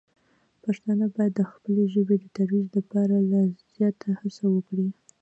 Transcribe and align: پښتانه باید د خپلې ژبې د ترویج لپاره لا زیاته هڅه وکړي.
پښتانه 0.63 1.05
باید 1.15 1.33
د 1.37 1.41
خپلې 1.51 1.83
ژبې 1.93 2.15
د 2.21 2.25
ترویج 2.35 2.67
لپاره 2.77 3.15
لا 3.31 3.41
زیاته 3.75 4.09
هڅه 4.19 4.45
وکړي. 4.55 4.87